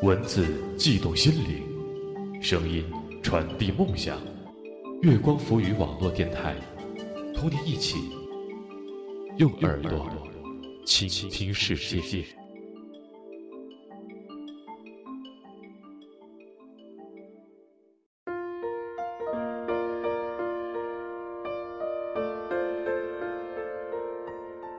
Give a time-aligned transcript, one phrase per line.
[0.00, 2.84] 文字悸动心灵，声音
[3.20, 4.16] 传递梦想。
[5.02, 6.54] 月光浮语网络电台，
[7.34, 7.98] 同你一起
[9.38, 10.08] 用耳朵
[10.86, 12.24] 倾听世界。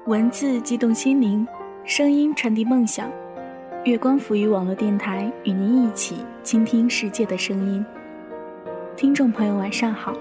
[0.07, 1.45] 文字激动心灵，
[1.83, 3.11] 声音传递梦想。
[3.85, 7.83] 月光浮语网络电台与您一起倾听世界的声音。
[8.97, 10.13] 听众朋友，晚上好，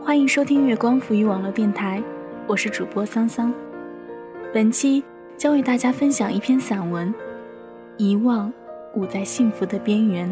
[0.00, 2.00] 欢迎收听月光浮语网络电台，
[2.46, 3.52] 我是主播桑桑。
[4.54, 5.02] 本期
[5.36, 7.12] 将为大家分享一篇散文
[7.96, 8.52] 《遗忘
[8.94, 10.28] 舞在幸福的边缘》。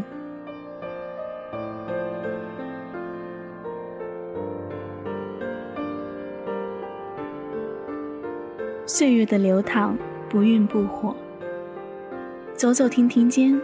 [8.87, 11.17] 岁月的流淌，不愠不火。
[12.57, 13.61] 走走停停间，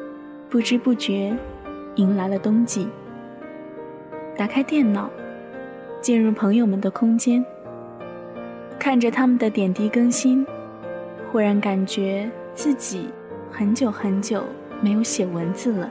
[0.49, 1.33] 不知不觉，
[1.95, 2.89] 迎来了冬季。
[4.37, 5.09] 打开电脑，
[6.01, 7.45] 进入朋友们的空间，
[8.81, 10.45] 看着他们的点滴更新，
[11.31, 13.09] 忽然感觉自己
[13.49, 14.43] 很久很久
[14.83, 15.89] 没有写文字了。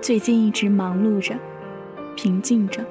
[0.00, 1.36] 最近一直忙碌着，
[2.16, 2.84] 平静着，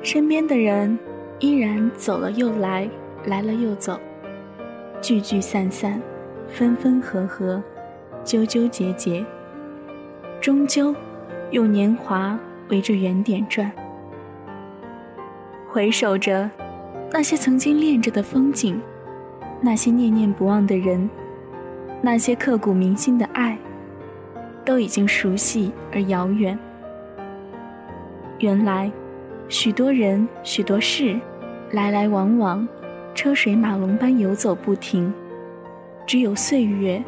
[0.00, 0.96] 身边的人
[1.40, 2.88] 依然走了又来，
[3.24, 3.98] 来了又走，
[5.02, 6.00] 聚聚散散。
[6.48, 7.62] 分分合合，
[8.24, 9.24] 纠纠结结，
[10.40, 10.94] 终究
[11.50, 12.38] 用年华
[12.68, 13.70] 围着原点转。
[15.70, 16.50] 回首着
[17.12, 18.80] 那些曾经恋着的风景，
[19.60, 21.08] 那些念念不忘的人，
[22.00, 23.56] 那些刻骨铭心的爱，
[24.64, 26.58] 都已经熟悉而遥远。
[28.38, 28.90] 原来，
[29.48, 31.20] 许多人，许多事，
[31.72, 32.66] 来来往往，
[33.14, 35.12] 车水马龙般游走不停。
[36.08, 37.04] 只有岁月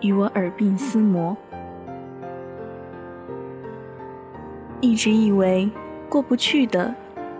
[0.00, 1.36] 与我耳鬓厮磨，
[4.80, 5.70] 一直以为
[6.08, 6.92] 过不去的，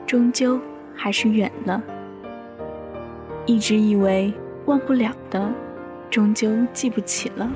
[0.06, 0.60] 终究
[0.94, 1.82] 还是远了；
[3.46, 4.32] 一直以为
[4.66, 5.52] 忘不了的，
[6.08, 7.48] 终究记不起了；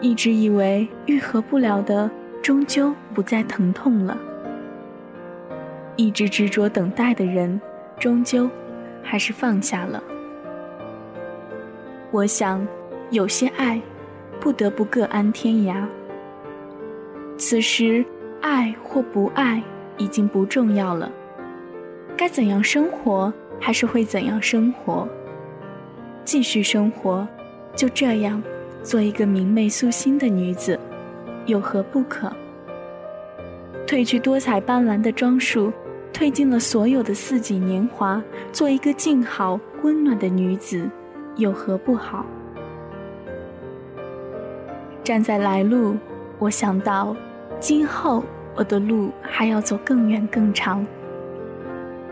[0.00, 2.08] 一直以为愈合不了的，
[2.40, 4.16] 终究不再疼痛了；
[5.96, 7.60] 一直执着等待的人，
[7.98, 8.48] 终究
[9.02, 10.00] 还是放下了。
[12.10, 12.66] 我想，
[13.10, 13.80] 有些爱，
[14.40, 15.84] 不得不各安天涯。
[17.36, 18.02] 此时，
[18.40, 19.62] 爱或不爱
[19.98, 21.12] 已经不重要了。
[22.16, 23.30] 该怎样生活，
[23.60, 25.06] 还是会怎样生活。
[26.24, 27.28] 继续生活，
[27.76, 28.42] 就这样，
[28.82, 30.80] 做一个明媚素心的女子，
[31.44, 32.32] 有何不可？
[33.86, 35.70] 褪去多彩斑斓的装束，
[36.12, 40.88] 褪尽了所有的似锦年华，做一个静好、温暖的女子。
[41.38, 42.26] 有何不好？
[45.04, 45.96] 站在来路，
[46.40, 47.14] 我想到，
[47.60, 48.24] 今后
[48.56, 50.84] 我的路还要走更远更长，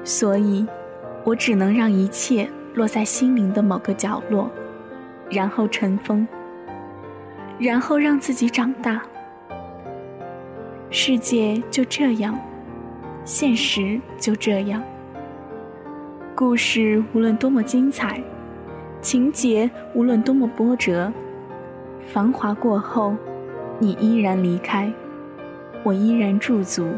[0.04, 0.64] 所以，
[1.24, 4.48] 我只能让一切落在心灵的某个角落，
[5.28, 6.24] 然后尘封，
[7.58, 9.02] 然后让自己长大。
[10.88, 12.38] 世界就这样，
[13.24, 14.80] 现实就这样，
[16.36, 18.22] 故事无论多么精彩。
[19.00, 21.12] 情节无论多么波折，
[22.12, 23.14] 繁华过后，
[23.78, 24.92] 你依然离开，
[25.84, 26.90] 我依然驻足。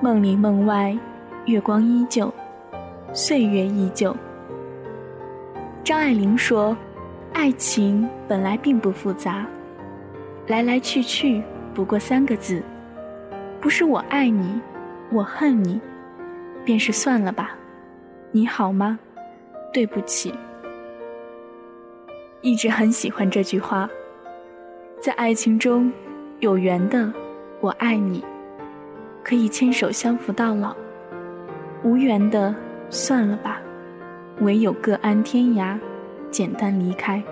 [0.00, 0.96] 梦里梦外，
[1.44, 2.32] 月光依旧，
[3.12, 4.16] 岁月依旧。
[5.84, 6.76] 张爱玲说
[7.32, 9.46] ：“爱情本来并不复杂，
[10.46, 11.42] 来来去去
[11.74, 12.62] 不过三个字，
[13.60, 14.60] 不是我爱你，
[15.12, 15.80] 我恨你，
[16.64, 17.54] 便是算了吧。
[18.32, 18.98] 你好吗？”
[19.72, 20.34] 对不起，
[22.40, 23.88] 一直很喜欢这句话。
[25.00, 25.92] 在爱情中，
[26.40, 27.12] 有缘的
[27.60, 28.24] 我爱你，
[29.22, 30.74] 可以牵手相扶到老；
[31.84, 32.54] 无缘的
[32.90, 33.62] 算了吧，
[34.40, 35.78] 唯有各安天涯，
[36.30, 37.22] 简单离开，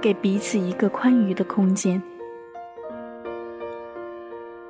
[0.00, 2.00] 给彼此一个宽裕的空间。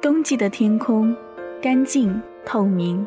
[0.01, 1.15] 冬季的天空，
[1.61, 3.07] 干净透明，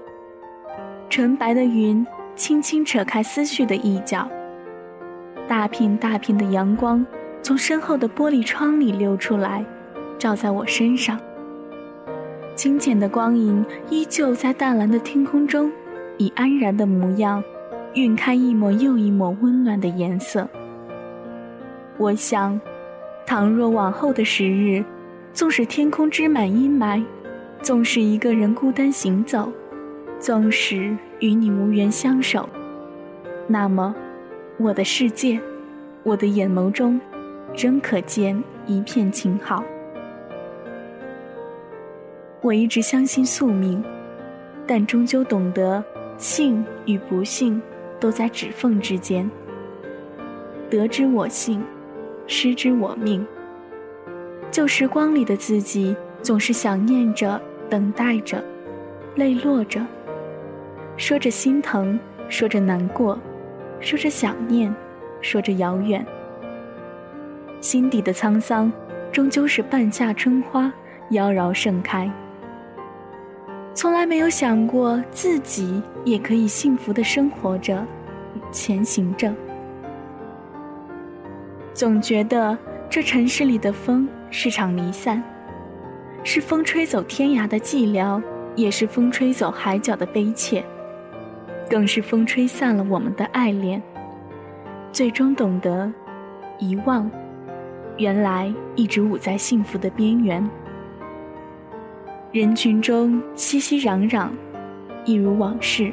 [1.10, 2.06] 纯白的云。
[2.38, 4.30] 轻轻扯开思绪的一角，
[5.48, 7.04] 大片大片的阳光
[7.42, 9.66] 从身后的玻璃窗里流出来，
[10.20, 11.20] 照在我身上。
[12.56, 15.72] 清浅的光影依旧在淡蓝的天空中，
[16.18, 17.44] 以安然的模样，
[17.96, 20.48] 晕开一抹又一抹温暖的颜色。
[21.98, 22.62] 我想，
[23.26, 24.86] 倘若往后的时日，
[25.34, 27.04] 纵使天空织满阴霾，
[27.64, 29.52] 纵使一个人孤单行走，
[30.20, 32.48] 纵使与你无缘相守，
[33.48, 33.96] 那么，
[34.58, 35.40] 我的世界，
[36.04, 37.00] 我的眼眸中，
[37.56, 39.64] 仍可见一片晴好。
[42.42, 43.84] 我一直相信宿命，
[44.66, 45.84] 但终究懂得，
[46.18, 47.62] 幸与不幸，
[48.00, 49.30] 都在指缝之间。
[50.70, 51.64] 得之我幸。
[52.30, 53.26] 失之我命。
[54.52, 58.44] 旧时光里的自己，总是想念着，等待着，
[59.16, 59.80] 泪落着，
[60.98, 61.98] 说着心疼，
[62.28, 63.18] 说着难过，
[63.80, 64.74] 说着想念，
[65.22, 66.04] 说着遥远。
[67.62, 68.72] 心底的沧桑，
[69.12, 70.74] 终究是半夏春花，
[71.12, 72.12] 妖娆盛开。
[73.76, 77.86] 从来没有想过自己也可以幸福的生活着，
[78.52, 79.32] 前行着。
[81.76, 82.58] 总觉得
[82.90, 85.22] 这城市里的风是场离散，
[86.24, 88.20] 是风吹走天涯的寂寥，
[88.56, 90.66] 也是风吹走海角的悲切，
[91.70, 93.82] 更是风吹散了我们的爱恋。
[94.92, 95.92] 最终懂得，
[96.60, 97.10] 遗忘，
[97.98, 100.50] 原来一直捂在幸福的边缘。
[102.32, 104.30] 人群中熙熙攘攘，
[105.06, 105.92] 一如往事。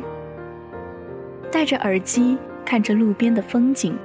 [1.50, 3.96] 戴着耳机，看着路边的风景。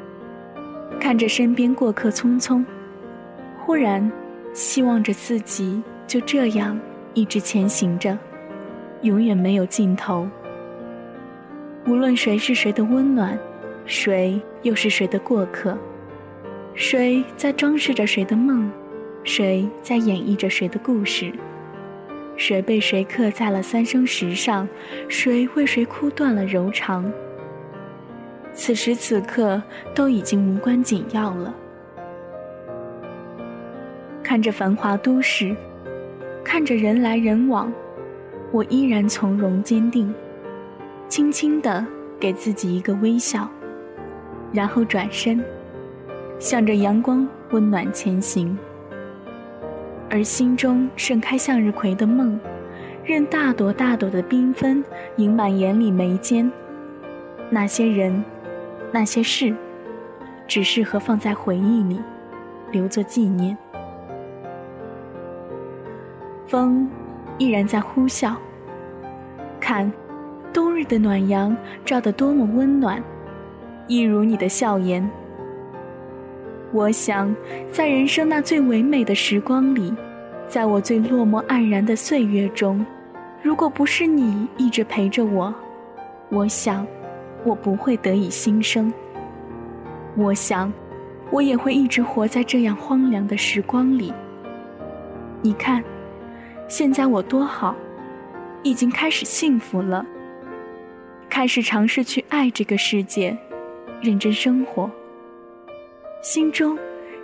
[1.00, 2.64] 看着身边过客匆匆，
[3.66, 4.12] 忽然
[4.54, 6.78] 希望着自己就这样
[7.14, 8.18] 一直前行着，
[9.02, 10.28] 永远没有尽头。
[11.86, 13.38] 无论谁是谁的温暖，
[13.86, 15.78] 谁又是谁的过客，
[16.76, 18.72] 谁在装饰着谁的梦，
[19.24, 21.32] 谁在演绎着谁的故事，
[22.36, 24.68] 谁被谁刻在了三生石上，
[25.08, 27.12] 谁为谁哭断了柔肠。
[28.54, 29.62] 此时此刻
[29.96, 31.54] 都已经无关紧要了。
[34.22, 35.56] 看着繁华都市，
[36.44, 37.72] 看着人来人往，
[38.52, 40.14] 我依然从容坚定，
[41.10, 41.84] 轻轻地
[42.20, 43.50] 给自己一个微笑，
[44.54, 45.44] 然后转身，
[46.38, 48.58] 向着阳光温暖前行。
[50.10, 52.40] 而心中盛开向日葵的梦，
[53.04, 54.84] 任大朵大朵的缤纷
[55.18, 56.50] 盈满眼里眉间，
[57.50, 58.24] 那些人。
[58.92, 59.56] 那些事，
[60.48, 62.00] 只适合放在回忆里，
[62.72, 63.56] 留作纪念。
[66.48, 66.90] 风
[67.38, 68.34] 依然在呼啸，
[69.60, 69.92] 看，
[70.52, 71.56] 冬日的暖阳
[71.86, 73.02] 照得多么温暖，
[73.88, 75.10] 一如你的笑颜。
[76.72, 77.36] 我想，
[77.72, 79.94] 在人生那最唯美的时光里，
[80.48, 82.86] 在我最落寞黯然的岁月中，
[83.42, 85.54] 如果不是你一直陪着我，
[86.30, 86.86] 我想。
[87.46, 88.92] 我不会得以新生。
[90.18, 90.72] 我想，
[91.32, 94.14] 我也会一直活在这样荒凉的时光里。
[95.42, 95.82] 你看，
[96.68, 97.74] 现在我多好，
[98.62, 100.06] 已经开始幸福了，
[101.40, 103.34] 开始尝试去爱这个世界，
[104.02, 104.92] 认真生活，
[106.22, 106.78] 心中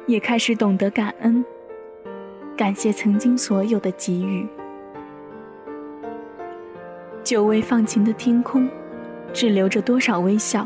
[0.07, 1.43] 也开始懂得感恩，
[2.55, 4.47] 感谢曾经所有的给予。
[7.25, 8.69] 久未放晴的天空。
[9.33, 10.65] 滞留着多少微笑，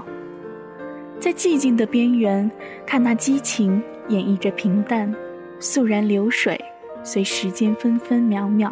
[1.20, 2.52] 在寂静的边缘，
[2.86, 5.12] 看那激情演绎着平淡，
[5.60, 6.64] 肃然流水，
[7.04, 8.72] 随时间分分秒秒。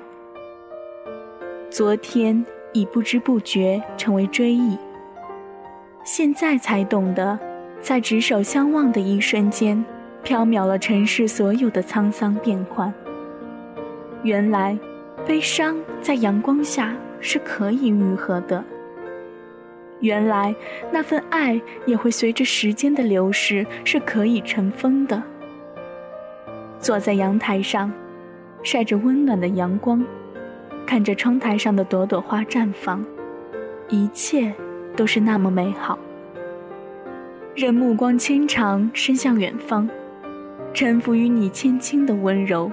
[1.72, 2.46] 昨天
[2.78, 4.78] 已不知不觉成为追忆，
[6.04, 7.40] 现在才懂得，
[7.82, 9.84] 在执手相望的一瞬间，
[10.22, 12.94] 飘渺了尘世所有的沧桑变幻。
[14.22, 14.78] 原来，
[15.26, 18.64] 悲伤在阳光下是可以愈合的。
[20.00, 20.54] 原来
[20.92, 25.24] 那份爱也会随着时间的流逝是可以尘封的。
[26.80, 27.92] 坐在阳台上，
[28.62, 30.06] 晒着温暖的阳光，
[30.88, 33.06] 看着窗台上的朵朵花绽放，
[33.90, 34.52] 一切
[34.96, 36.00] 都是那么美好。
[37.54, 39.88] 任目光牵长伸向远方，
[40.74, 42.72] 臣服于你轻轻的温柔，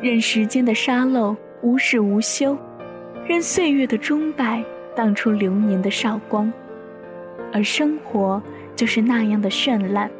[0.00, 2.56] 任时间的沙漏无始无休，
[3.26, 4.62] 任岁月的钟摆。
[4.96, 6.52] 荡出流年的韶光，
[7.52, 8.42] 而生活
[8.74, 10.10] 就是那样的绚烂。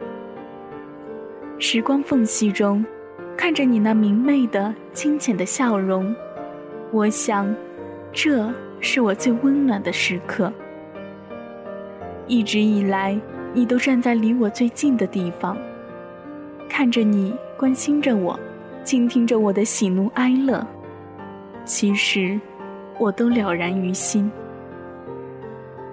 [1.58, 2.86] 时光缝隙中，
[3.36, 6.14] 看着你那明媚的、清浅的笑容，
[6.90, 7.54] 我想，
[8.12, 10.50] 这是我最温暖的时刻。
[12.26, 13.18] 一直以来，
[13.52, 15.56] 你都站在离我最近的地方，
[16.68, 18.38] 看着你，关心着我，
[18.84, 20.66] 倾听着我的喜怒哀乐。
[21.64, 22.40] 其实，
[22.98, 24.30] 我都了然于心，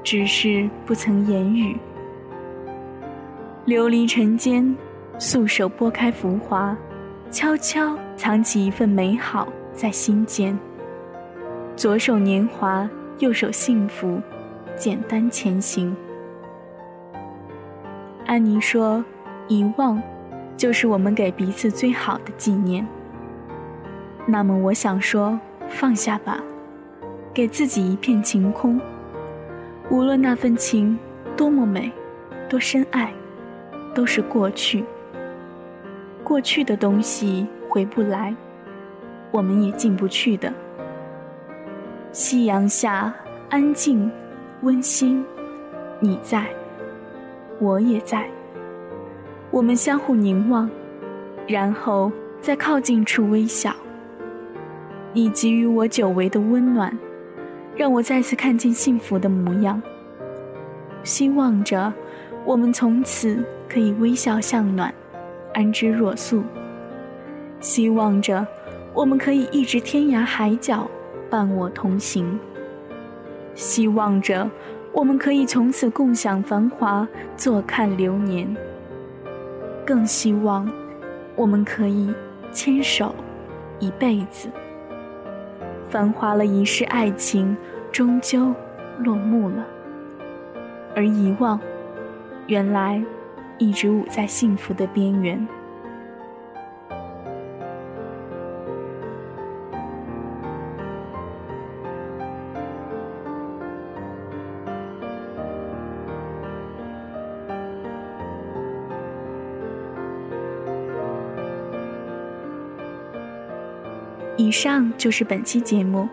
[0.02, 1.76] 只是不曾言语。
[3.66, 4.74] 琉璃尘间，
[5.18, 6.78] 素手拨开浮华，
[7.30, 10.58] 悄悄藏起一份美好在心间。
[11.76, 12.90] 左手年华，
[13.20, 14.22] 右手幸福，
[14.78, 15.94] 简单前行。
[18.26, 19.04] 安妮说
[19.50, 20.02] ：“遗忘，
[20.56, 22.88] 就是我们给彼此最好的纪念。”
[24.26, 26.42] 那么，我想说，放下吧，
[27.34, 28.80] 给自己一片晴空。
[29.90, 30.98] 无论那份情
[31.36, 31.92] 多么美，
[32.48, 33.12] 多深爱，
[33.94, 34.86] 都是过去。
[36.24, 38.34] 过去的东西回不来，
[39.30, 40.52] 我们也进不去的。
[42.16, 43.14] 夕阳下，
[43.50, 44.10] 安静，
[44.62, 45.22] 温馨，
[46.00, 46.46] 你在。
[47.60, 48.26] 我也在，
[49.52, 50.70] 我们相互凝望，
[51.46, 53.76] 然后在靠近处微笑。
[55.12, 56.98] 你给予我久违的温暖，
[57.76, 59.82] 让我再次看见幸福的模样。
[61.04, 61.92] 希望着
[62.46, 64.94] 我们从此可以微笑向暖，
[65.54, 66.42] 安之若素。
[67.60, 68.48] 希望着
[68.94, 70.90] 我们可以一直天涯海角，
[71.30, 72.40] 伴我同行。
[73.54, 74.50] 希望着。
[74.94, 77.06] 我们可以从此共享繁华，
[77.36, 78.56] 坐看流年。
[79.86, 80.72] 更希望
[81.36, 82.14] 我们可以
[82.54, 83.14] 牵手
[83.78, 84.48] 一辈子。
[85.90, 87.58] 繁华了一世爱情，
[87.92, 88.54] 终究
[89.00, 89.66] 落幕了。
[90.96, 91.60] 而遗忘，
[92.48, 93.04] 原来
[93.58, 95.46] 一直舞在幸福的边缘。
[114.38, 116.10] 以上就是本期节目，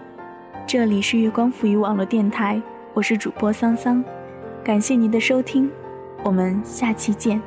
[0.65, 2.63] 这里是月光浮语网络电台，
[2.95, 4.03] 我是主播桑桑，
[4.63, 5.69] 感谢您的收听，
[6.23, 7.43] 我们下期见。